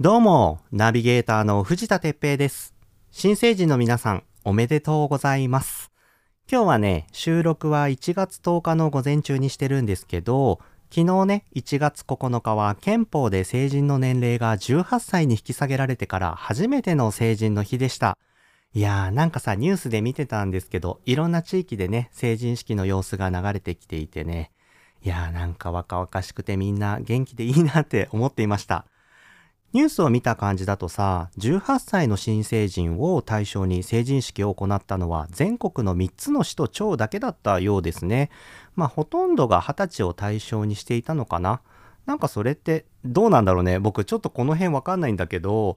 [0.00, 2.74] どうも、ナビゲーターの藤田哲平です。
[3.12, 5.92] 新成人の皆さん、おめでとうございます。
[6.50, 10.58] 今日はね、収録は1月10日の午前中にしてるんですけど、
[10.92, 18.18] 昨日ね、1月9日は憲法で成人の年齢が18歳に引き下げられてから初めての成人の日でした。
[18.72, 24.50] いやーなんかさ、ニュースで見てたんですけど、いろんな地域でね、成人式の様子が流れてきていてね、
[25.04, 28.86] いやーなんか若々しくてみんな元気でいいなって思っていました。
[29.74, 38.30] ニュースを見た感じだとさ、18歳の新成人を対象に成人式を行ったのは全国の3つの市と町だけだったようですね。
[38.76, 41.60] まあほとんどが20歳を対象にしていたのかな。
[42.06, 43.80] なんかそれってどうなんだろうね。
[43.80, 45.76] 僕ちょっとこの辺わかんないんだけど、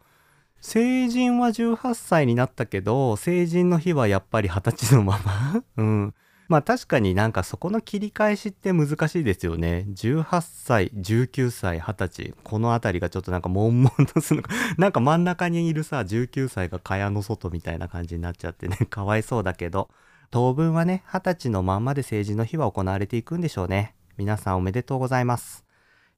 [0.62, 6.14] 成人は18歳になったけど、成人の日はやっぱり20歳のままうん。
[6.48, 9.86] まあ確かになんかそこの切り返しって難しいですよね。
[9.90, 12.34] 18歳、19歳、20歳。
[12.44, 14.54] このあたりがちょっとなんか悶々とするのか。
[14.78, 19.90] なんか真ん中にいるさ、19歳が蚊帳の外みたいな感じになっちゃってね、 かわいそうだけど。
[20.30, 23.96] 当分はね、20歳のまんまで成人の日は行われていくんでしょうね。
[24.18, 25.66] 皆さんおめでとうございます。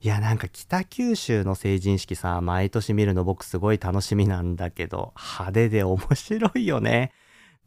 [0.02, 7.12] いや、なんか北九州の成人式さ、毎年見るの僕すごい楽しみなんだけど、派手で面白いよね。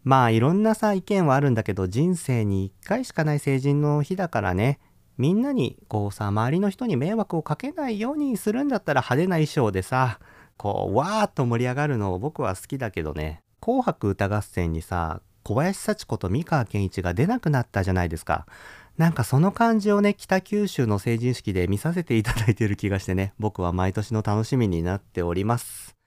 [0.05, 4.81] まあいろんなさ意見はあるんだけど人生に一回しかない成人の日だからね
[5.19, 10.19] みんなにこうさ周りの人に迷惑をかけないようにするんだったら派手な衣装でさ
[10.57, 18.47] こうわーっと盛り上がるのを僕は好きだけどね「紅白歌合戦」にさ小林幸子と三河健一が出なくなったじゃないですか。
[18.99, 26.02] なんかその感じをね北九州の成人式で見させていただいてる気がしてね僕は毎年の楽しみになっております。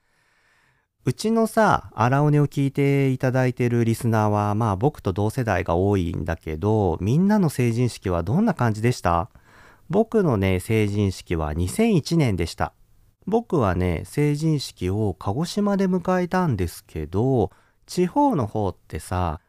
[1.07, 9.29] うちのさ、荒尾根を聞いていただいてるリスナーは、まあ僕と同世代が多いんだけど、みんなの成人式はどんな感じでした？
[9.87, 12.73] 僕のね、成人式は2001年でした。
[13.27, 17.51] 僕はね、成人式を鹿児島で迎えたんですけど、
[17.85, 19.41] 地方の方ってさ、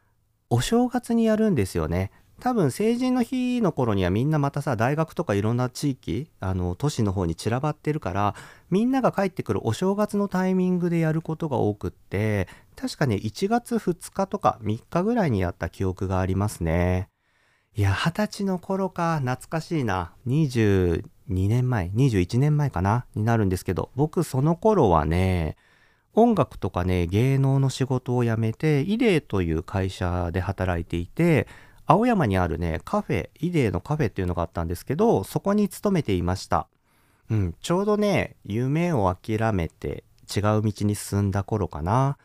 [0.51, 2.11] お正月にやるんですよね。
[2.41, 8.35] 多分成人の日の頃にはみんなまたさ大学とかいろんな地域あの都市の方に散らばってるから
[8.71, 17.09] みんなが帰ってくるお正月のタイミングでやることが多くって確かね1月2日とか3日ぐらいにやった記憶がありますね。
[17.75, 20.13] いや二十歳の頃か懐かしいな。
[20.27, 25.57] 22年前21年前かなになるんですけど僕その頃はね
[26.15, 31.47] 音楽とかね芸能の仕事を辞めてイデーという会社で働いていて
[31.87, 36.67] 青山にあるね、カフェ、イデーのカフェっていうのがあったんですけど、そこに勤めていました。
[37.31, 40.05] うん、ちょうどね、夢を諦めて
[40.35, 42.19] 違う道に進んだ頃かな。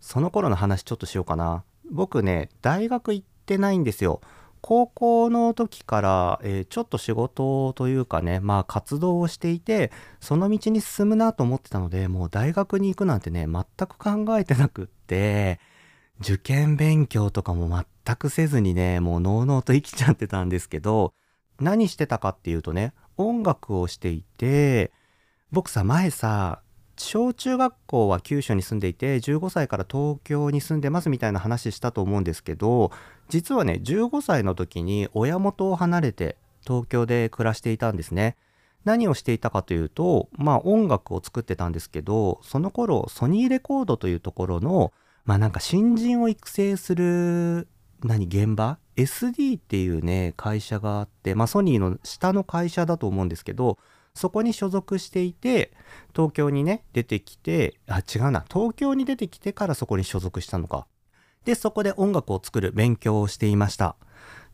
[0.00, 1.64] その頃の話ちょっとしようかな。
[1.90, 4.20] 僕ね、大学行ってないんですよ。
[4.62, 9.90] 高校の時から、えーちょっと仕事というかね、まあ活動をしていて、
[10.20, 15.60] その道に進むなと思ってたので、もう大学に行くなんてね、全く考えてなくって、
[16.22, 21.12] 受験勉強とかも全くせずにね、もうのうのうと生きちゃってたんですけど、
[21.60, 24.92] 何してたかっていうとね、音楽をしていて、
[25.50, 26.62] 僕さ、前さ、
[26.96, 32.92] 小中学校は九州に住んでいて、15歳から東京に住んでますみたいな話したと思うんですけど、
[33.28, 38.36] 実はね、15歳の時に親元を離れて東京で暮らしていたんですね。
[38.84, 44.92] 何をしていたかというと、まあ音楽を作ってたんですけど、その頃ソニーレコードというところの
[45.24, 47.68] まあなんか新人を育成する
[48.02, 53.78] 何現場？SD っていうね会社があってまあソニーの下の会社だと思うんですけど
[54.14, 55.72] そこに所属していて
[56.14, 60.86] 東京にね出てきてあ違うな東京に出てきてからそこに所属したのか。
[61.44, 63.96] でそこで音楽を作る勉強をしていました。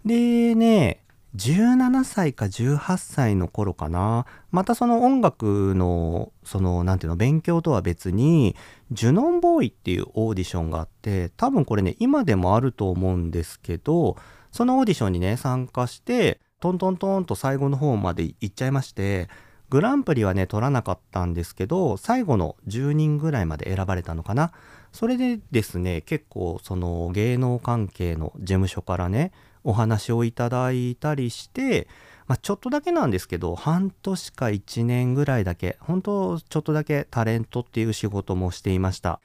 [0.05, 1.05] でね
[1.37, 4.25] 17歳か18歳の頃かな。
[4.51, 8.57] またその音楽のそのなんていうの勉強とは別に
[8.91, 14.17] ジュノンボーイっていうオーディションがあって多分これね今でもあると思うんですけど
[14.53, 19.29] そのオーディションにね参加してトントントンと最後の方まで行っちゃいまして
[19.69, 24.53] グランプリはね取らなかったんですけど最後の10人ぐらいまで選ばれたのかな。
[24.93, 29.33] それでですね結構その芸能関係の事務所からね
[29.65, 31.89] お話をいただいたりして、
[32.27, 39.21] まあ、ちょっとだけなんですけど半年か1年ぐらいだけ本当ちょっとだけタレントっていう仕事もしていました。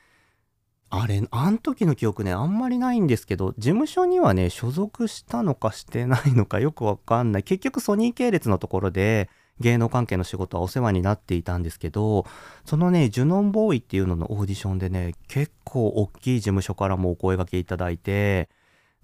[0.95, 7.43] あれあん時の記憶ねあんまりないんですけど事務所にはね所属したのかしてないのか よくわかんない。
[7.43, 9.27] 結局ソニー系列のところで
[9.59, 12.25] 芸能関係の仕事はお世話になっていたんですけど
[12.65, 18.49] そのねジュノンボーイっていうののオーディションでね結構大きい事務所からもお声掛けいただいて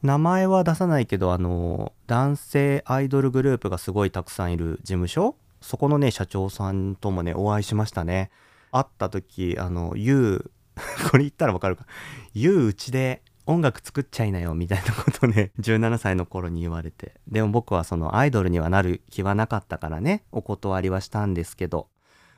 [0.02, 5.36] 名前は出さないけどあの男性アイドルグループがすごいたくさんいる事務所。
[5.62, 8.32] そこのね社長さんともねお会いしましたね。
[8.72, 10.50] 会った時あの YOU
[11.12, 11.86] これ言ったらわかるか。
[12.34, 17.16] YOU うちで音楽作っちゃいなよみたいなことね 17歳の頃に言われて。
[17.28, 21.88] でも僕はそのアイドルにはなる気はなかったからねお断りはしたんですけど。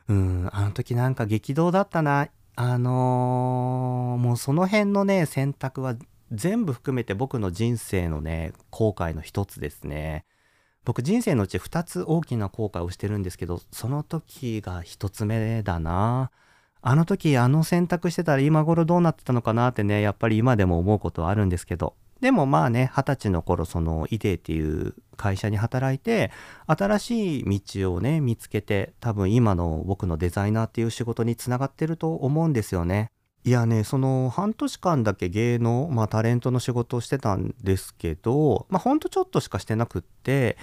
[0.08, 2.30] うんあの時なんか激動だったな。
[2.56, 5.96] あのー、もうその辺のね選択は
[6.32, 10.26] 全部含めて僕の人生のね後悔の一つですね。
[10.84, 16.32] 僕人生のうち2つ大きな後悔をしてるんですけどその時が1つ目だな。
[16.82, 21.96] あの時あの選択してたら今頃どうなってたのかなってねやっぱり今でも思うことはあるんですけど。
[22.22, 26.32] でもまあね二十歳の頃そのイデーっていう会社に働いて
[26.68, 33.12] 新しい道をね見つけて多分今の僕のデザイナーっていう仕事につながってると思うんですよね。
[33.44, 40.58] いやねその半年間だけ芸能、まあ、タレントの仕事をしてたんですけどまあほんとちょっとしかしてなくって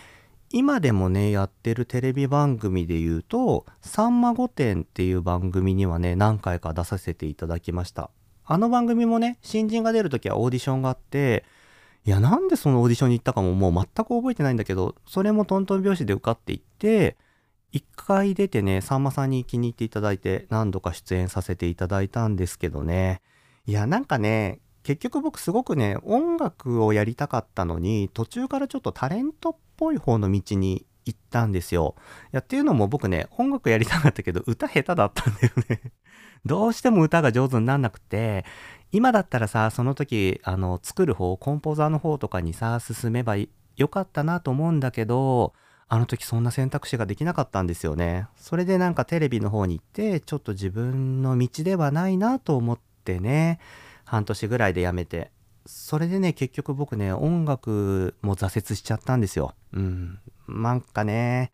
[0.50, 8.10] 今でもねやってるテレビ番組で言うと「さんま御殿」っていう番組にはね何回か出させていただきました。
[8.50, 11.44] あの番組もね新人が出る時はオーディションがあって
[12.06, 17.18] いやなんでそのオーディションに行ったかももう全く覚えてないんだけどそれもトントン拍子で受かっていって
[17.72, 23.20] 一回出てねさんまさんに気に入っていただいて何度か出演させていただいたんですけどね
[23.66, 31.94] いやなんかね結局僕すごくね音楽をやりたかったのに途中からちょっとタレントっぽい方の道に行ったんですよ。
[32.24, 35.92] いやっていうのも僕ね音楽やりたかったけど歌下手だったんだよね
[36.44, 38.44] どうしても歌が上手になんなくて
[38.92, 45.54] 今だったらさその時あの作る方コンポーザーの方とかにさ進めばよかったなと思うんだけど
[45.90, 48.26] あの時そんな選択肢ができなかったんですよね。
[48.36, 53.58] それでなんかテレビの方に行ってちょっと自分の道ではないなと思ってね
[54.04, 55.30] 半年ぐらいで辞めて。
[55.64, 59.54] それでね結局僕ね音楽も挫折しちゃったんですよ。
[59.72, 60.18] うん。
[60.48, 61.52] なんかね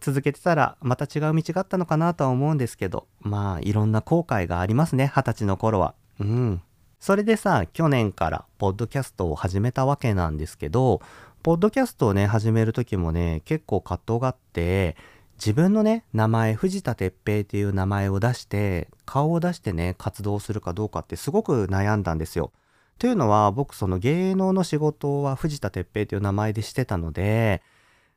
[0.00, 5.94] 続けてたらまた違う道があったのかなとは思うんですけどまあいろんな後悔がありますね二十歳の頃は。
[6.18, 6.62] うん。
[6.98, 11.02] それでさ去年からポッドキャストを始めたわけなんですけど
[11.42, 14.96] ポッドキャストをね始める時もね結構葛藤があって
[15.34, 22.52] 自分のね名前藤田哲平っていう名前を出して顔を出してね活動するかどうかってすごく悩んだんですよ。
[23.00, 27.60] というのは僕その芸能の仕事は藤田哲平という名前でしてたので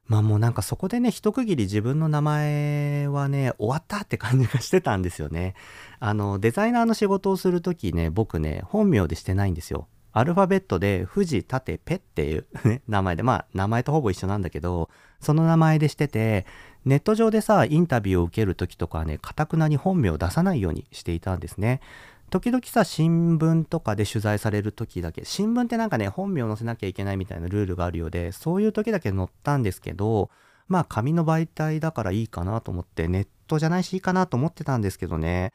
[0.06, 5.56] まあもうなんかそこでね一区切り自分の名前はね終わったって感じがしてたんですよね。
[6.00, 9.88] あのデザイナーの仕事をする時ね僕ね本名でしてないんですよ。
[10.18, 12.46] アルファベットで藤立ペっていう
[12.88, 14.90] 名前でまあ名前とほぼ一緒なんだけど
[15.20, 16.46] その名前でしてて
[16.86, 21.82] ネット上でさインタビューを受ける時とかねかたくなに本名を出さないようにしていたんですね。
[22.30, 30.30] 時々さ新聞とかで取材される時だけ新聞ってなんかね本名を載せなきゃいけないみたいなルールがあるようでそういう時だけ載ったんですけど
[30.70, 35.52] まあ紙の媒体だからいいかなと思ってネットじゃないしいいかなと思ってたんですけどね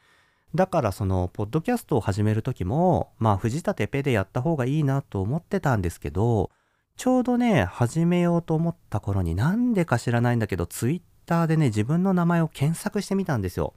[0.54, 6.50] だからそのポッドキャストを始める時もまあ藤田てペでやった方がいいなと思ってたんですけど
[6.96, 13.74] ちょうどね始めようと思った頃になんでか知らないんだけどツイッターでね自分の名前を検索してみたんですよ。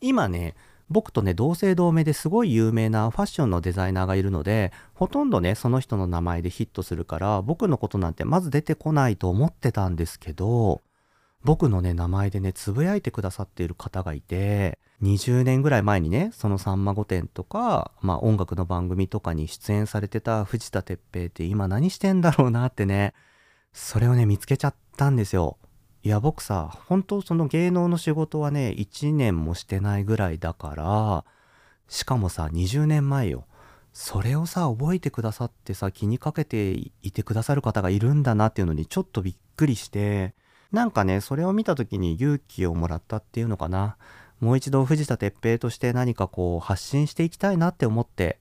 [0.00, 0.54] 今ね
[0.90, 10.82] 僕とね同姓同名ですごい有名なファッションのデザイナーがいるのでほとんどねその人の名前でヒットするから僕のことなんてまず出てこないと思ってたんですけど
[11.44, 23.12] 僕のね名前でねつぶやいてくださっている方がいて20年ぐらい前にねその「さんま御殿」とか、まあ、音楽の番組とかに出演されてた藤田哲平って今何してんだろうなってね
[23.72, 25.58] それをね見つけちゃったんですよ。
[26.02, 31.24] いや僕さ本当その芸能の仕事はね1年もしてないぐらいだから
[31.88, 33.46] しかもさ20年前よ
[33.94, 36.72] それをさ覚えてくださってさ気にかけて
[37.02, 40.34] いてくださる方がいるんだなっていうのにちょっとびっくりして
[40.74, 43.96] なんかねそれを見た時に勇気をもらったっていうのかな
[44.40, 48.38] もう一度藤田哲平として何かこう発信していきたいなって思って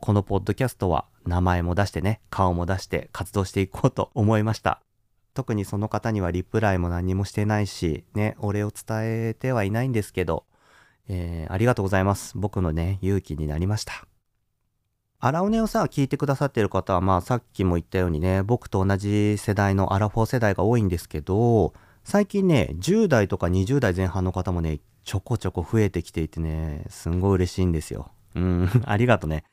[0.00, 4.80] このポッドキャストは名前も出してね顔も出して活動していこうと思いました
[5.34, 10.44] 特にその方にはリプライも何もしてないし、ね、お礼を伝えてはいないんですけど、
[11.08, 12.38] えー、ありがとうございます。
[12.38, 14.06] 僕のね、勇気になりました。
[15.20, 21.72] 荒尾根をさ、聞いてくださってる方は、まあさっきも言ったようにね、僕と同じ世代のアラフォー世代が多いんですけど、
[22.04, 28.10] 最近ね、10代とか20代前半の方もね、ちょこちょこ増えてきていてね、すんごい嬉しいんですよ。
[28.34, 29.44] うん、 ありがとね。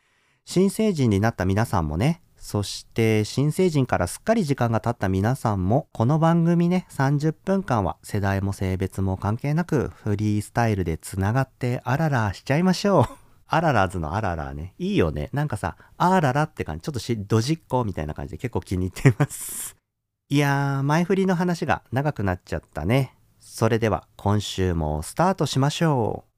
[0.44, 13.21] 新成人になった皆さんもね、そして新成人からすっかり時間が経った皆さんもこの番組ね30分間は世代も性別も関係なくフリースタイルでつながってあららしちゃいましょう。
[13.53, 14.74] あららずのあららね。
[14.79, 15.29] いいよね。
[15.34, 16.84] なんかさ、あららって感じ。
[16.84, 19.75] ちょっとし、どじっこみたいな感じで結構気に入ってます。
[20.31, 23.13] いやー、前振りの話が長くなっちゃったね。
[23.41, 26.31] それでは今週もスタートしましょう。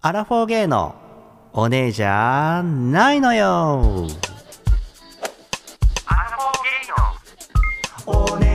[0.00, 0.94] アラフォーゲーの
[1.52, 4.08] お姉じゃないのよ
[6.06, 8.51] アラフォーゲーのお姉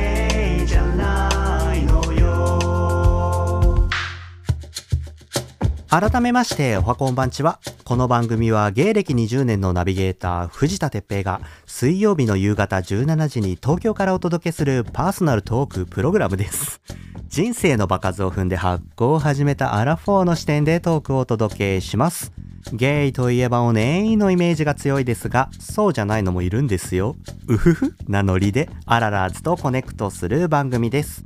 [5.89, 16.81] 改めましておはこんばんちはこの番組は芸歴20年のナビゲーター藤田哲平が水曜日の夕方17時に東京からお届けするパーソナルトークプログラムです
[17.29, 22.31] 人生の場数を踏んで発酵を始めたアラフォーの視点でトークをお届けします。
[22.73, 27.15] ゲイといえばおネエのイメージが強いですが、そうじゃないのもいるんですよ。
[27.47, 31.23] うふふなノリでアララーズとコネクトする番組です。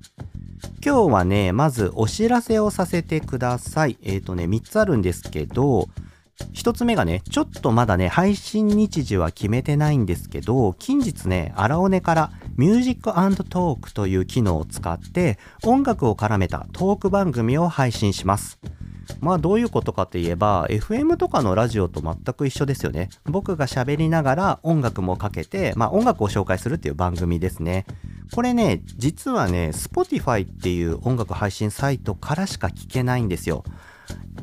[0.83, 3.97] 今日はね、まずお知らせをさせてください。
[4.03, 5.87] えーっとね、3つあるんですけど、
[6.53, 13.03] 1つ目がね、ちょっとまだね、配信日時は決めてないんですけど、近日ね、荒尾根からミュージック
[13.45, 18.59] トークという機能を使って音楽を絡めたトーク番組を配信します。
[19.19, 23.09] まあどういうことかといえば FM とかのラジオと全く一緒ですよね。
[23.25, 27.85] 僕が喋りながら音楽もかけて、まあ音楽を紹介するっていう番組ですね。
[28.33, 33.63] これね、実はね、Spotify っていう音楽配信サイトからしか聞けないんですよ。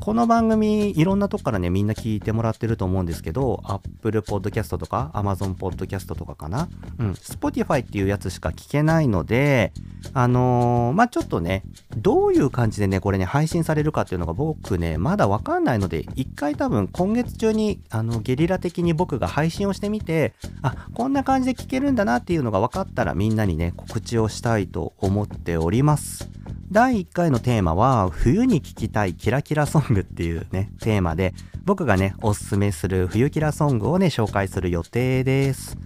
[0.08, 6.70] この番組いろんなとこからねみんな聞いてもらってると思うんですけど Apple Podcast とか Amazon Podcast とかかな。
[6.98, 7.10] うん。
[7.12, 9.70] Spotify っていうやつしか聞けないので
[10.14, 11.62] あのー、まあちょっとね
[11.98, 20.32] どういう感じでねこれね配信されるかっていうのが僕ねまだわかんないので一回多分今月中にあのゲリラ的に僕が配信をしてみて
[20.62, 26.30] あこんな感じで聞けるんだなっていうのが分かったらみんなにね告知をしたいと思っております。
[26.70, 31.32] 第1回のテーマは冬に聴きたいキラキラソングっていうねテーマで
[31.64, 35.78] 僕がねおすすめする冬キラソングをね紹介する予定です。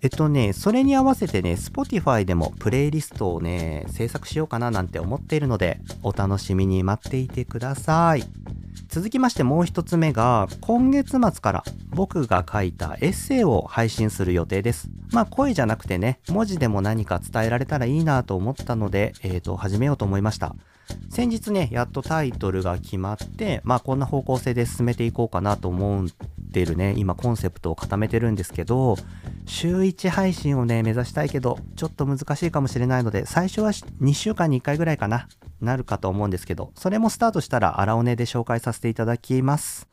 [0.00, 8.22] えっとねそれに合わせてね Spotify でもプレイリストをね制作しようかななんて思っているのでお楽しみに待っていてください。
[8.88, 14.88] 続きましてもう一つ目が今月末から僕が書いたエッセイを配信する予定です。
[15.12, 20.54] まあ声じゃなくてね、文字でも何か伝えられたらいいなと思ったので、えっ、ー、と、始めようと思いました。
[21.10, 26.08] 先日ね、やっとタイトルが決まって、まあこんな方向性で進めていこうかなと思うん
[26.52, 28.96] ってるね、今コンセプトを固めてるんですけど、
[29.46, 35.26] 週1配信をね、目指したいけど、ちょっと難しいかもしれないので、最初は2週間に1回ぐらいかな。
[35.60, 39.88] なるかと思うんですけど、それもスタートしたら荒尾根で紹介させていただきます。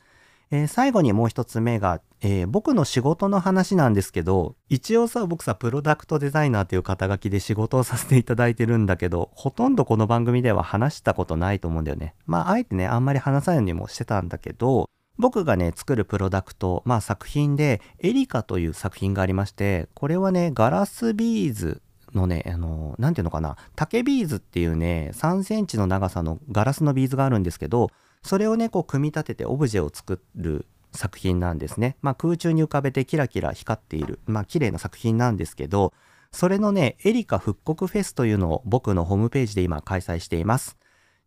[0.52, 12.16] えー、最後にもう一つ目が、えー、僕の仕事の話なんですけど、一応さ、僕さ、プロダクトデザイナーという肩書きで仕事をさせていただいてるんだけど、ほとんどこの番組では話したことないと思うんだよね。
[12.26, 14.90] まあ、あえてね、あんまり話さないようにもしてたんだけど、
[15.20, 21.82] 僕がね、作るプロダクト、まあ作品で、エリカという作品がありまして、これはね、ガラスビーズ
[22.14, 27.90] のね、あの、なんていうのかな、竹ビーズっていうね、3センチの長さのガラスのビーズがあるんですけど、
[28.24, 31.98] それをね、こう組み立ててオブジェを作る作品なんですね。
[32.02, 35.92] まあ空中に浮かべてキラキラ光っている、まあ綺麗な作品なんですけど、
[36.32, 40.78] それのね、エリカ復刻フェスというのを僕のホームページで今開催しています。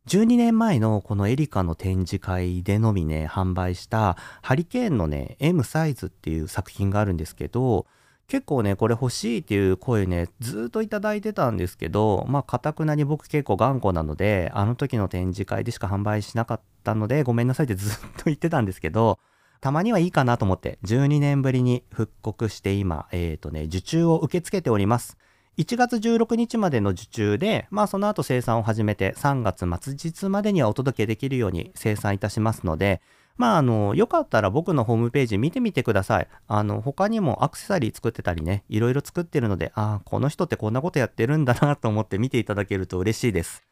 [0.08, 7.86] 12年前のこのエリカの展示会でのみね、販売したハリケーンのね、M サイズっていう作品があるんですけど、
[8.26, 19.20] 結構ね、これ欲しいっていう声ね、ずっといただいてたんですけど、まあ、かたくなに僕結構頑固なので、あの時の展示会でしか販売しなかったので、ごめんなさいってずっと言ってたんですけど、
[19.60, 25.16] たまにはいいかなと思って、12年ぶりに復刻して今、えっ、ー、とね、受注を受け付けております。
[25.58, 33.02] 1月16日までの受注で、まあその後生産を始めて3月末日までにはお届けできるように生産いたしますので、
[33.36, 36.28] まあ、あの、よかったら僕のホームページ見てみてください。
[36.48, 43.62] あの、他にもアクセサリー作ってたりね、いろいろ作ってるので、ああ、この人ってこんなことやってるんだなと思って見ていただけると嬉しいです。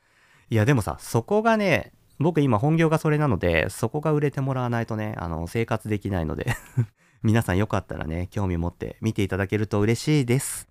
[0.49, 6.55] いや、でもさ、そこがね、僕今本業がそれなので、そこが売れてもらわないとね、あの、生活できないので
[7.23, 10.70] 皆さんよかったらね、興味持って見ていただけると嬉しいです。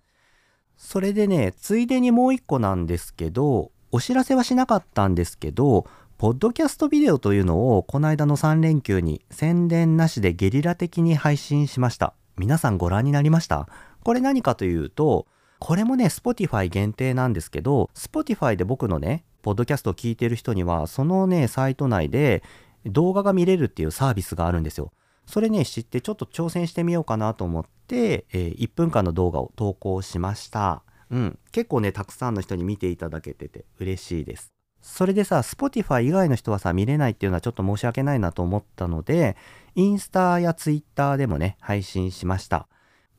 [0.90, 5.86] それでね、ついでにもう一個なんですけど、お知らせはしなかったんですけど、
[6.18, 12.14] ポッドキャストビデオというのをこの間の3連休に宣伝なしでゲリラ的に配信しました。
[12.38, 13.68] 皆さんご覧になりました？
[14.02, 15.28] これ何かというと、
[15.60, 22.42] これもね、Spotify 限定なんですけど、Spotify で僕のね、ポッドキャストを聞いてる人には、そのね、サイト内で
[22.84, 24.90] 動画が見れるっていうサービスがあるんですよ。
[25.30, 30.82] それね、知ってちょっと挑戦してみようかなと思って、えー、1分間の動画を投稿しました。
[31.10, 31.38] うん。
[31.52, 34.52] 結構ね、たくさんの人に見ていただけてて嬉しいです。
[34.82, 39.36] それでさ、Spotify 以外の人はさ、見れないっていうのはちょっと申し訳ないなと思ったので、
[39.76, 42.66] インスタやツイッターでもね、配信しました。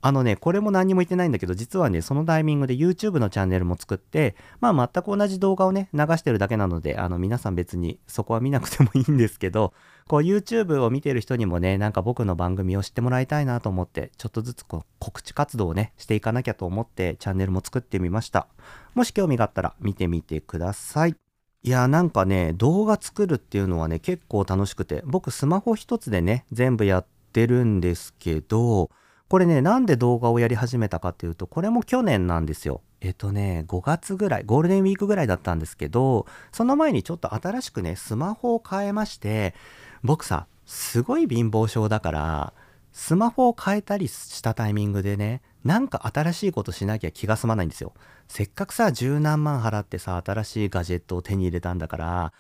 [0.04, 9.74] あのね、これも何にも言ってないんだけど、実はね、そのタイミングで YouTube のチャンネルも作って、まあ全く同じ動画をね、流してるだけなので、あの皆さん別にそこは見なくてもいいんですけど、
[10.08, 18.48] こう YouTube を見てる人にもね、なんか僕の番組を知ってもらいたいなと思って、ちょっとずつこう告知活動をね、していかなきゃと思ってチャンネルも作ってみました。
[18.94, 21.16] もし興味があったら見てみてください。
[21.64, 28.90] いやなんかね動画作るっていうのはね結構楽しくて僕スマホ一つでね全部やってるんですけど
[29.32, 32.82] これね、なんで動画をやり始めたかっていうと、これも去年なんですよ。
[33.00, 39.56] えっとね、5月ぐらい、ゴールデンウィークぐらいだったんですけど、その前にちょっと新しくね、スマホを変えまして、
[40.04, 42.54] 僕さ、すごい貧乏症だから、
[42.92, 47.94] スマホを変えたりしたタイミングでね、なんか新しいことしなきゃ気が済まないんですよ。
[48.28, 52.34] せっかくさ、十何万払ってさ、新しいガジェットを手に入れたんだから、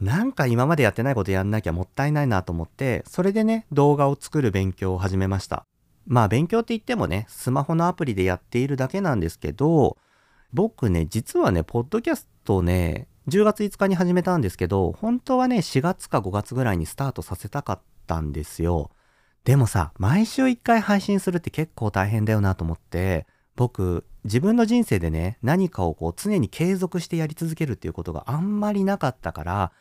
[0.00, 5.64] なんか今までやってないことやんなきゃもったいないなと思って、それでね、動画を作る勉強を始めました。
[6.06, 9.96] まあ勉強って言ってもね、スマホのアプリでやっているだけなんですけど、
[10.52, 18.90] 僕ね、実はね、ポッドキャストね、10月5日に始めたんですけど、本当はね、4月か5月ぐらいにスタートさせたかったんですよ。
[19.44, 29.72] でもさ、毎週1回配信するって結構大変だよなと思って、僕、自分の人生でね、何かをこう常に継続してやり続けるっていうことがあんまりなかったから、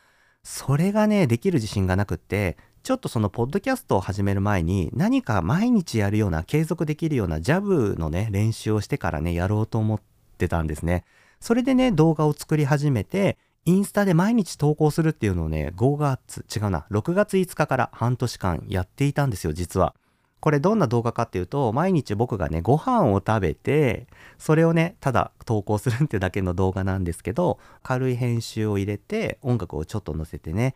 [0.43, 10.01] それがね、できる自信がなくって、ちょっとそのポッドキャストを始める前に何か毎日やるような継続できるようなジャブのね練習をしてからねやろうと思っ
[10.37, 11.03] てたんですね。
[11.39, 19.93] それでね動画を作り始めてインスタで毎日投稿するっていうのをね5月違うな6月5日から半年間やっていたんですよ実は。
[20.39, 24.05] これどんな動画かっていうと毎日僕がねご飯を食べて
[24.37, 30.75] それをねただ投稿するってだけの動画なんですけど軽い編集を入れて音楽をちょっと載せてね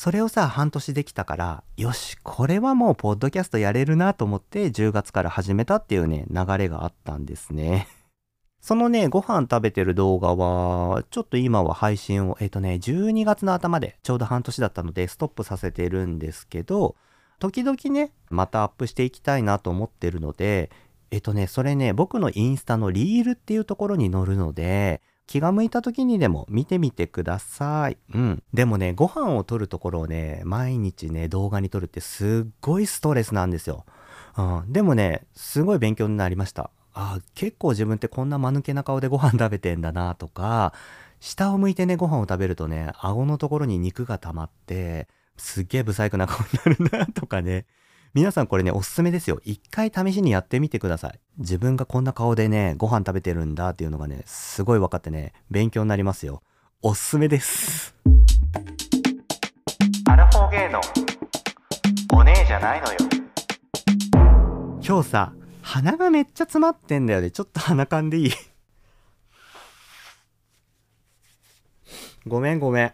[0.00, 7.86] それをさ、半年できたから、よし、これはもうポッドキャストやれるなと思って10月から始めたっていうね、流れがあったんですね。
[8.60, 16.94] そのね、ご飯食べてる動画は、ちょっと今は配信を、えっ、ー、とね、12月の頭でちょうど半年だったのでストップさせてるんですけど、
[17.38, 20.70] 時々ね、またアップしていきたいなと思ってるので、
[21.10, 27.96] えっ、ー、とね、それね、僕のインスタのリールっていうところに載るので、気が向いた時にでも見てみてください。
[28.12, 28.42] うん。
[28.52, 33.86] でもね、ご飯を撮るところをね、毎日ね、動画に撮るってすっごいストレスなんですよ。
[34.36, 34.72] うん。
[34.72, 36.70] でもね、すごい勉強になりました。
[36.94, 40.72] あ結構自分ってこんな間抜けな顔でご飯食べてんだなとか、
[41.20, 47.66] 下を向いてね、ご飯を食べるとね、顎のところに肉が溜まって、すっげえ不細工な顔になるなとかね、
[48.12, 49.40] 皆さんこれね、おすすめですよ。
[49.44, 51.20] 一回試しにやってみてください。
[51.38, 56.42] 自分がこんな顔でね、ご飯食べてるんだっていうのがね、すごい分かってね、勉強になりますよ。
[56.82, 57.94] おすすめです。
[60.08, 60.80] アラフォーゲーの
[62.14, 62.98] お姉じゃないのよ。
[64.84, 65.32] 今日さ、
[65.72, 67.30] 鼻がめっちゃ詰まってんだよね。
[67.30, 68.30] ちょっと鼻かんでいい？
[72.26, 72.92] ごめんごめん。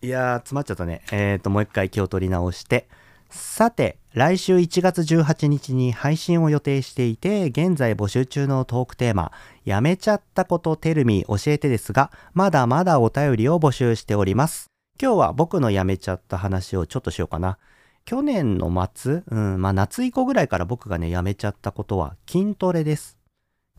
[0.00, 1.02] いやー、詰まっちゃったね。
[1.10, 2.86] えーと、もう一回気を取り直して。
[3.30, 9.32] さて、来週1月18日に配信を予定していて、現在募集中のトークテーマ、
[9.64, 14.70] やめちゃったことテルミ教えてですが、まだまだお便りを募集しております。
[15.02, 17.58] 今日は僕のやめちゃった話をちょっとしようかな。
[18.06, 23.16] 去年の末、うん、まあ夏以降ぐらいから僕がね、やめちゃったことは筋トレです。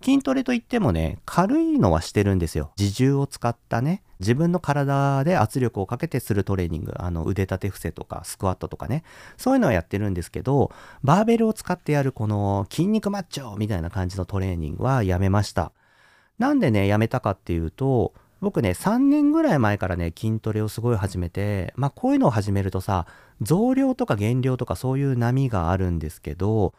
[0.04, 2.72] 筋トレといってもね、軽いのはしてるんですよ。
[2.78, 9.04] 自重を使ったね、自分の体で圧力をかけてするトレーニング、あの腕立て伏せとかスクワットとかね、
[9.38, 10.72] そういうのはやってるんですけど、
[11.04, 15.72] バーベルを使ってやるこの筋肉マッチョみたいな感じのトレーニングはやめました。
[16.40, 23.08] なんでね、やめたかっていうと、僕ね、3年ぐらい前からね、筋トレをすごい始めて、まあこういうのを始めるとさ、
[23.42, 26.74] 増量とか減量とかそういう波があるんですけど、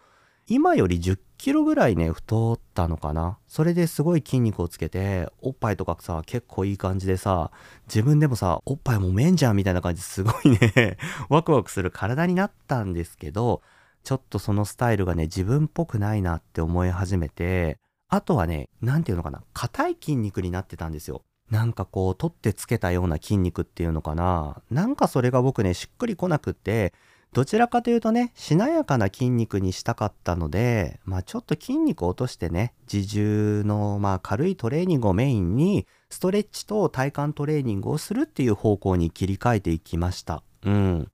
[0.49, 3.39] 今より10キロぐらいね、太ったのかな。
[3.49, 7.51] それですごい筋肉をつけて、おっぱいとかさ、結構いい感じでさ、
[7.89, 13.61] 自分でもさ、おっぱいもめんじゃんみたいな感じすごいね ワクワクする体になったんですけど、
[14.05, 21.23] ちょっとそのスタイルがね、自分っぽくないなって思い始めて、あとはね、なんていうのかな、硬い筋肉になってたんですよ。
[21.51, 24.63] なんかこう、取ってつけたような筋肉っていうのかな。
[24.71, 26.93] なんかそれが僕ね、しっくりこなくって、
[27.33, 40.43] どちらかというとね、しなやかな筋肉にしたかったので、まあちょっと筋肉を落としてね、自重のまあ軽いトレーニングをメインに、ストレッチと体幹トレーニングをするっていう方向に切り替えていきました。
[40.65, 41.13] うん。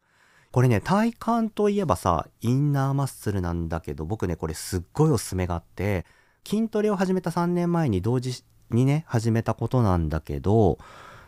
[0.52, 6.04] これね、体幹といえばさ、インナーマッスルなんだけど、僕ね、これすっごいおすすめがあって、
[6.46, 10.78] 筋トレを始めた3年前に同時にね、始めたことなんだけど、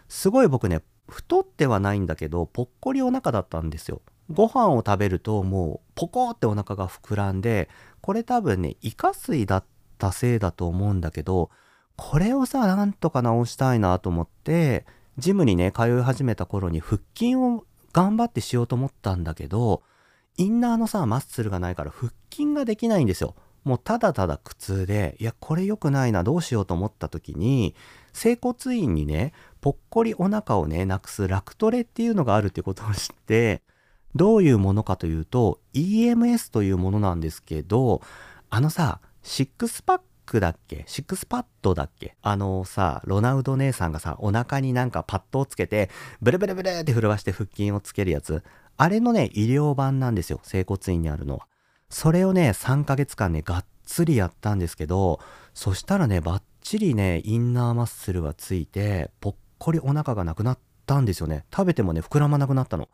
[0.09, 4.03] すごい僕ね、太ってはないんだけど、ぽっこりお腹だったんですよ。
[4.31, 7.69] ご飯を食べるともうポコってお腹が膨らんで、
[8.01, 9.65] これ多分ね、イカ水だっ
[9.99, 11.51] たせいだと思うんだけど、
[11.97, 14.87] これをさ、なんとか直したいなと思って、
[15.19, 19.83] ジムにね、通い始めた頃に腹筋を頑張ってしようと思ったんだけど、
[20.37, 23.37] インナーのさ、マッスルがないから腹筋ができないんですよ。
[23.65, 27.75] もうただただ苦痛で、いや、これ良くないな、どうしようと思った時に、
[28.13, 33.63] 整骨院にね、ぽっこりお腹をね、なくすラクトレっていうのがあるってことを知って、
[34.15, 38.03] どういうものかというと、EMS というものなんですけど、
[38.51, 40.85] あのさ、シックスパックだっけ？
[40.87, 42.17] シックスパッドだっけ？
[42.23, 45.91] あのさ、ロナウド姉さんがさ、お腹になんかパッドをつけて、
[46.23, 48.45] ブルブルブルって震わして腹筋をつけるやつ。
[48.77, 50.41] あれのね、医療版なんですよ。
[50.43, 51.47] 整骨院にあるのは。
[51.95, 55.21] それをね、3ヶ月間ね、がっつりやったんですけど、
[55.55, 61.45] そしたらね、バッチリね、インナーマッスルがついて、ぽっこりお腹がなくなったんですよね。
[61.55, 62.89] 食べてもね、膨らまなくなったの。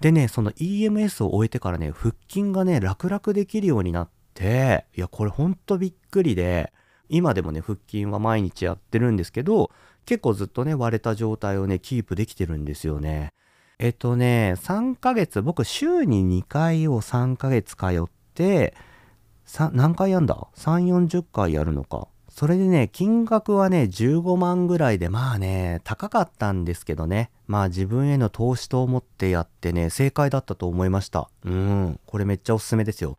[0.00, 6.72] でね、その EMS を終えてからね、腹筋がね、楽々できるようになって、いや、これほんとびっくりで、
[7.10, 9.70] 今でもね、腹筋は毎日やってるんですけど、
[10.06, 13.34] 結構ずっとね、割れた状態をね、キープできてるんですよね。
[13.78, 18.74] えっとね、3ヶ月、僕週に2回を3ヶ月通ってて、
[19.72, 22.08] 何回やんだ ?3、40回やるのか。
[22.28, 27.30] それでね、金額はね、15万ぐらいで、まあね、高かったんですけどね。
[27.46, 31.30] まあ自分への投資と思ってやってね、正解だったと思いました。
[31.44, 33.16] うん、これめっちゃおすすめですよ。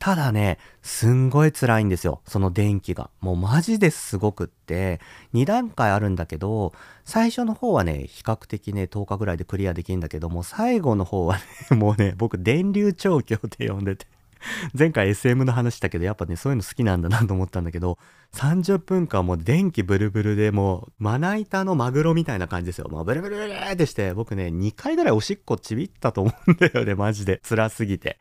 [0.00, 2.22] ただね、すんごい辛いんですよ。
[2.26, 3.10] その電気が。
[3.20, 4.98] もうマジですごくって、
[5.34, 6.72] 2段階あるんだけど、
[7.04, 11.42] 最初の方はね、比較的ね、10日ぐらいでクリアできるんだけども、最後の方はね、
[11.76, 14.06] もうね、僕、電流調教って呼んでて。
[14.78, 17.98] 前回 SM の話したけど、やっぱね、そういうの好きなんだなと思ったんだけど、
[18.34, 22.88] 30分間もう電気ブルブルでもう、まな板のマグロみたいな感じですよ。
[22.88, 27.40] もうブルブルブルってして、僕ね、2回ぐらいおしっこちびったと思うんだよね、マジで。
[27.44, 28.18] 辛すぎて。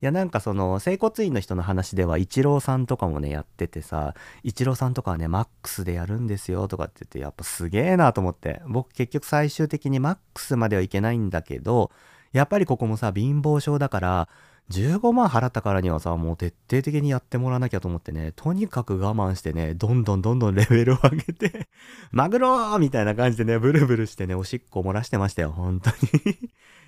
[0.00, 11.90] いやなんかその整骨院の人の話ではイチローさんとかもねやっててさイチローさんとかはねマックスでやるんですよとかって言ってやっぱすげえなと思って僕結局最終的にマックスまではいけないんだけど
[12.32, 14.28] やっぱりここもさ貧乏症だから
[14.70, 21.68] 15万払ったからにはさ、もう徹底的にやってもらわなきゃと思ってね、とにかく我慢してね、どんどんどんどんレベルを上げて
[22.12, 25.96] マグローみたいな感じでね、ブルブルしてね、おしっこ漏らしてましたよ、本当に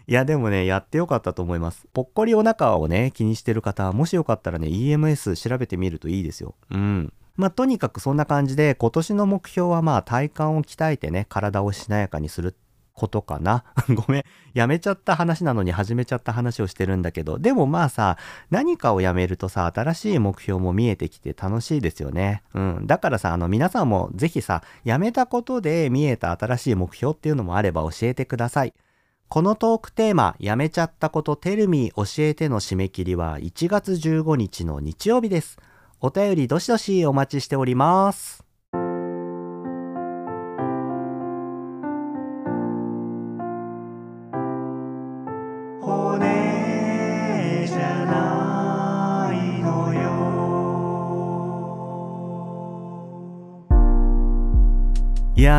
[0.06, 1.86] いや、でもね、やってよかったと思います。
[1.92, 6.54] ぽっこりお腹をね、気にしてる方、もしよかったらね、EMS 調べてみるといいですよ。
[6.70, 7.12] うん。
[7.36, 12.54] まあ、とにかくそんな感じで、今年の目標はまあ、体幹を鍛えてね、体をしなやかにする
[12.94, 13.64] ことかな？
[13.94, 14.24] ごめん。
[14.55, 18.16] やめちゃった話なのに始めちゃった話をしてるんだけど、でもまあさ、
[18.50, 22.42] 何かをやめるとさ、新しい目標も見えてきて楽しいですよね。
[22.55, 22.87] うん。
[22.87, 28.74] だからさ、あの皆さんもぜひさ、やめたことで見えた新しい目標っていうのもあれば教えてください。
[29.29, 35.59] このトークテーマ、やめちゃったことテルミー教えての締め切りは1月15日の日曜日です。
[36.00, 38.49] お便りどしどしお待ちしております。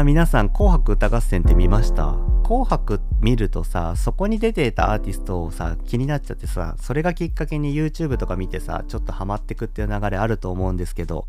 [0.01, 2.17] やー皆さん紅白歌合戦って見ました？
[2.43, 11.27] 紅白見るとさ、そこに出てたアーティストをさ、気になっちゃってさ、それがきっかけに YouTube とか見てさ、ちょっとハマってくっていう流れあると思うんですけど、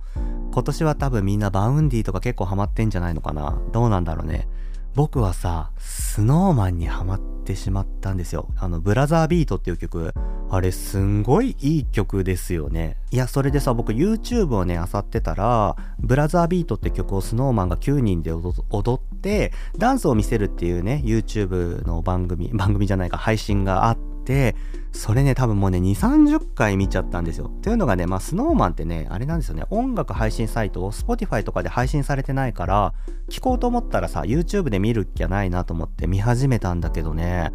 [0.52, 3.60] 今年は多分みんな Vaundy とか結構ハマってんじゃないのかな？
[3.72, 4.48] どうなんだろうね。
[4.94, 8.48] 僕はさ、 Snow Man にハマってしまったんですよ。
[8.56, 10.12] あの、ブラザービートっていう曲。
[10.54, 12.98] あれ、すんごいいい曲ですよね。
[13.10, 18.52] いや、それでさ、僕 YouTube をね、漁ってたら、ブラザービートって曲を Snow Man が9人で踊
[18.98, 24.54] って、ダンスを見せるっていうね、YouTube の番組、 番組じゃないか、配信があって、
[24.92, 27.50] それね、多分もうね、2、30回見ちゃったんですよ。
[27.62, 32.92] というのがね、まあ、スノーマンってね、あれなんですよね、音楽配信サイトを Spotify とかで配信されてないから、
[33.30, 37.52] 聞こうと思ったらさ、YouTube で見るっきゃないなと思って見始めたんだけどね、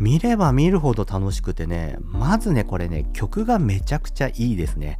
[0.00, 4.98] 見れば見るほど楽しくてね、まずね、これね、曲がめちゃくちゃいいですね。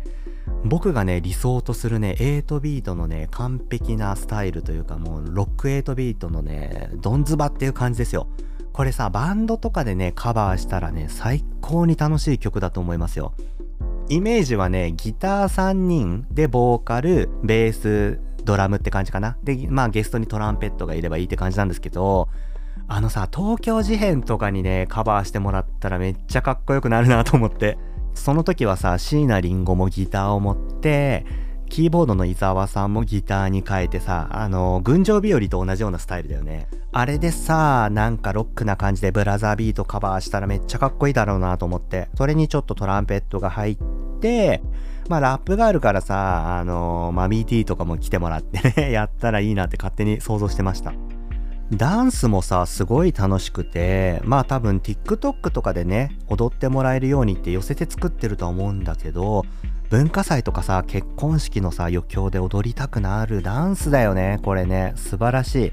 [0.63, 8.27] 僕がね、理想とするね、8ビートのね、完璧なスタイルというか、もう、ロック8ビートのね、ドンズバっていう感じですよ。
[8.75, 13.33] これさ、バンドとかでね、カバーしたらね、最高に楽しい曲だと思いますよ。
[14.11, 19.39] イメージはね、ギター3人でボーカル、ベース、ドラムって感じかな。
[19.45, 22.29] で、まあゲストにトランペットがいればいいって感じなんですけど、
[22.89, 27.79] あのさ、東京事変とかにね、カバーしてもらったらめっちゃかっこよくなるなと思って。
[28.15, 31.25] その時はさ、椎名林檎もギターを持って、
[31.71, 36.69] キーボードの伊沢さんもギターに変えてさ、あの、群青日和と同じようなスタイルだよね。
[36.93, 43.79] あれでさ、なんかロックな感じでブラザービートカバーしたらめっちゃかっこいいだろうなと思って、それにちょっとトランペットが入っ
[44.21, 44.61] て、
[45.09, 50.93] まあラップがあるからさ、あの、マミーティーとかも来てもらってね、やったらいいなって勝手に想像してました。
[51.73, 59.45] ダンスもさ、すごい楽しくて、まあ多分 TikTok とかでね、踊ってもらえるようにって寄せて作ってると思うんだけど、
[59.89, 64.95] 文化祭とかさ、結婚式のさ、余興で踊りたくなるダンスだよね、これね。
[64.97, 65.73] 素晴らしい。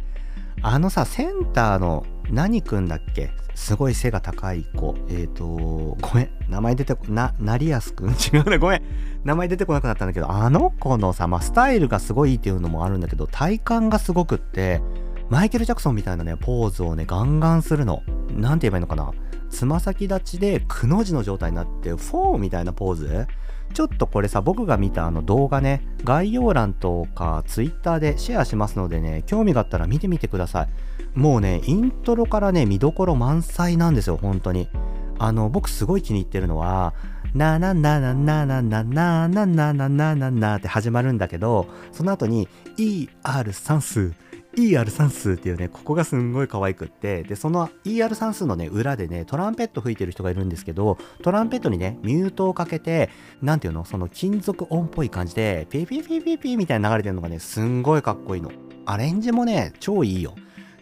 [0.62, 3.30] あのさ、センターの何くんだっけ？
[3.54, 4.96] すごい背が高い子。
[5.10, 6.30] えっ、ー、と、ごめん。
[6.48, 8.58] 名前出てこ、な、なりやすくん違うね。
[8.58, 8.82] ごめん。
[9.24, 14.82] 名前出てこなくなったんだけど、あの子のさ、まあ、スタイルがすごいいいっていうのもあるんだけど、体幹がすごくって、
[15.30, 18.02] マイケル・ジャクソンみたいなね、ポーズをね、ガンガンするの。
[18.32, 19.12] なんて言えばいいのかな。
[19.50, 23.28] つま先立ちでくの字の状態になって、フォーみたいなポーズ
[23.74, 31.20] ちょっとこれさ、僕が見たあの動画ね、概要欄とか Twitter でシェアしますのでね、興味があったら見てみてください。
[31.20, 34.70] もうね、イントロからね、見どころ満載なんですよ、本当に。
[35.20, 36.94] あの、僕すごい気に入ってるのは、
[37.34, 44.14] ななななななななななななななって始まるんだけど、その後に ER 算数
[44.58, 58.52] ER 算数っていうね、ここがすんごい可愛くって、で、その ER 算数のね、裏でね、トランペット吹いてる人がいるんですけど、トランペットにね、ミュートをかけて、なんていうのその金属音っぽい感じで、ピーピーピーピーピーみたいな流れてるのがね、すんごいかっこいいの。
[58.86, 60.34] アレンジもね、超いいよ。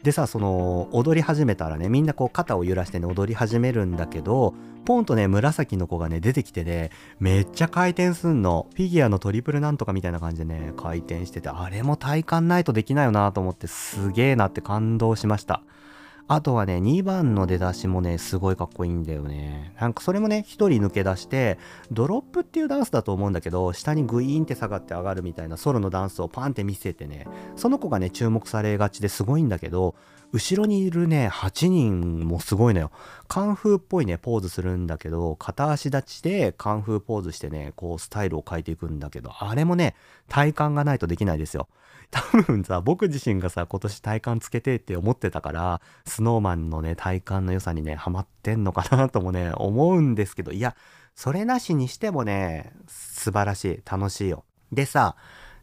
[0.06, 4.54] でさ、その、踊り始めたらね、みんなこう肩を揺らしてね、踊り始めるんだけど、
[4.86, 8.68] ポンとね、紫の子がね、出てきてね、めっちゃ回転すんの。
[8.76, 15.64] フィギュアのトリプルなんとかみたいな感じでね、回転してて、あれも体感ないとできないよなと思って、すげえなって感動しました。
[16.28, 19.76] あとはね、2番の出だしもね、すごいかっこいいんだよね。
[19.80, 21.60] なんかそれもね、1人抜け出して、
[21.92, 29.94] ドロップっていうダンスだと思うんだけど、下にグイーンって下がって上がるみたいなソロのダンスをパンって見せてね、その子がね、注目されがちですごいんだけど、
[30.32, 32.92] 後ろにいるね、8人もすごいのよ。
[33.28, 39.96] カンフーっぽいね、ポーズするんだけど、片足立ちでカンフーポーズしてね、こうスタイルを変えていくんだけど、あれもね、
[40.28, 41.68] 体幹がないとできないですよ。
[42.12, 50.76] 多分さ、僕自身がさ、今年体幹つけてって思ってたから、スノーマンのね、体幹の良さにね、ハマってんのかなともね、思うんですけど、いや、
[51.16, 54.44] それなしにしてもね、素晴らしい、楽しいよ。
[54.72, 55.16] でさ、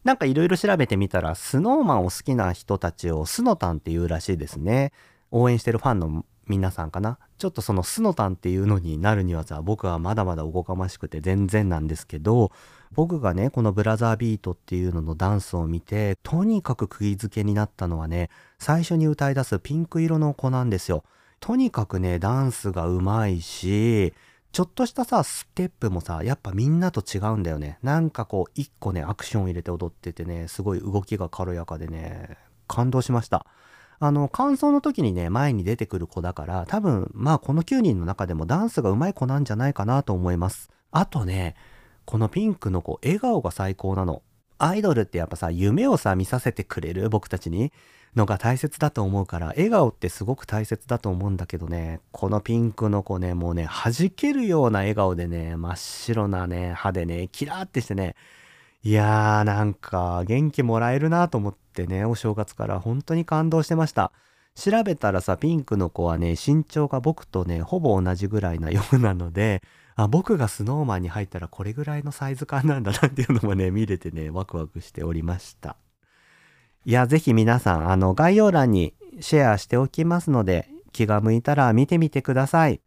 [0.05, 4.92] なんかいろいろ調べてみたら、スノーマンを好きな人たちをスノタンっていうらしいですね。
[5.31, 7.18] 応援してるファンの皆さんかな。
[7.38, 12.50] ちょっとそのスノタンっていうのになるにはさ、僕はまだまだおこがましくて全然なんですけど、
[12.94, 18.28] 僕がね、このブラザービートっていうののダンスを見て、とにかく釘付けになったのはね、
[18.59, 21.05] 最初に歌い出すピンク色の子なんですよ。
[21.40, 24.12] とにかくね、ダンスが上手いし、
[24.52, 27.78] ちょっとしたさ、ステップもさ、やっぱみんなと違うんだよね。
[27.83, 32.37] なんかこう、一個ね、アクション入れて踊っててね、すごい動きが軽やかでね、
[32.68, 33.46] 感動しました。
[33.98, 40.70] あの、感想の時にね、前に出てくる子だから、多分、まあこの9人の中でもダンスが上手い子なんじゃないかなと思います。
[40.90, 41.55] あとね、
[42.05, 44.23] このピンクの子、笑顔が最高なの。
[44.59, 47.73] アイドルってやっぱさ、夢をさ、見させてくれる僕たちに
[48.15, 58.15] のが大切だと思うから、笑顔ってすごく大切だと思うんだけどね、このピンクの子ね、もうね、弾けるような笑顔でね、真っ白なね、歯でね、キラーってしてね、
[58.83, 64.12] いやーなんか元気もらえるなと思ってね、お正月から本当に感動してました。
[64.55, 69.62] 調べたらさ、ピンクの子はね、身長が僕とね、ほぼ同じぐらいなようなので、
[69.95, 75.77] あ、僕がスノーマンに入ったらこれぐらいのサイズ感なんだなっていうのもね、見れてね、ワクワクしておりました。
[76.85, 82.81] いや、ぜひ皆さん、あの、概要欄にシェアしておきますので、気が向いたら見てみてください。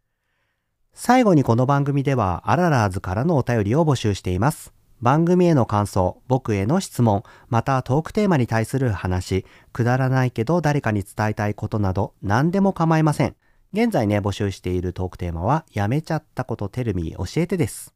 [0.92, 4.75] 最後にこの番組では、アララーズからのお便りを募集しています。
[5.02, 13.36] 番組への感想、僕への質問、またトークテーマに対する話、くだらないけど誰かに伝えたいことなど何でも構いません。
[13.72, 17.94] 現在ね、募集しているトークテーマは、やめちゃったことテルミ教えてです。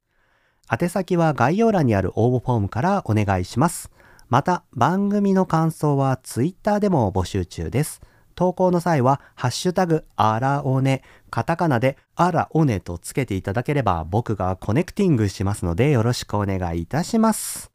[0.71, 3.91] 宛先は概要欄にある応募フォームからお願いします。
[4.29, 8.03] また、番組の感想は Twitter でも募集中です。
[8.35, 17.71] 投稿の際は、ハッシュタグ、あらおね、カタカナで、あらおねとつけていただければ、僕がコネクティングしますので、よろしくお願いいたします。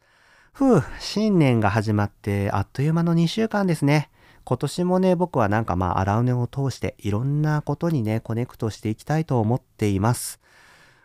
[0.53, 4.09] ふう、新年が始まって、あっという間の2週間ですね。
[4.45, 10.39] 今年もね、僕はなんかまあ、荒尾根を通していろんなことにね、コネクトしていきたいと思っています。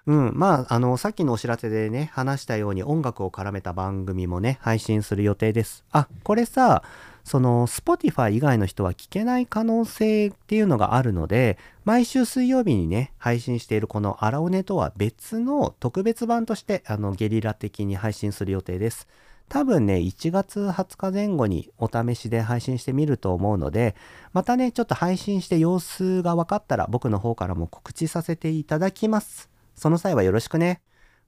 [0.07, 0.33] うん。
[0.35, 5.85] まあ、あの、さっきのお知らせでね、話したように音楽を絡めた番組もね、配信する予定です。
[5.91, 6.83] あ、これさ、
[7.25, 19.09] その、Spotify 以外の人は聞けない可能性っていうのがあるので、毎週水曜日にね、配信しているこの荒尾根とは別の特別版として、あの、ゲリラ的に配信する予定です。
[19.49, 23.97] 多分ね、1月20日前後にお試しで配信してみると思うので、
[24.33, 29.51] またね、ちょっと配信して様子が分かったら僕の方からも告知させていただきます。
[29.75, 30.81] その際はよろしくね。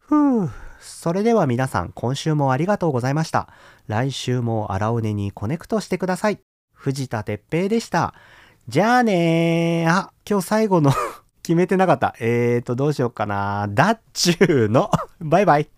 [0.09, 0.51] ふぅ。
[0.81, 3.49] それでは皆さん、今週もありがとうございました。
[3.87, 6.41] 来週も荒尾根にコネクトしてください。
[6.75, 8.15] 藤田哲平でした。
[8.69, 9.91] じゃあねー。
[9.91, 10.93] あ、今日最後の
[11.43, 12.15] 決めてなかった。
[12.21, 13.69] えーと、どうしようかな。
[13.71, 14.91] だっちゅーの。
[15.21, 15.69] バイバイ。